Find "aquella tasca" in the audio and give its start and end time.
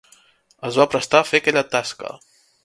1.43-2.17